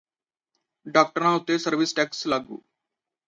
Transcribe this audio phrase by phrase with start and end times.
[0.85, 2.61] ਡਾਕਟਰਾਂ ਉੱਤੇ service tax ਲਾਗੂ